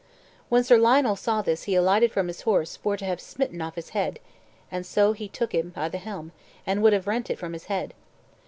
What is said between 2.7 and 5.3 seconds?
for to have smitten off his head; and so he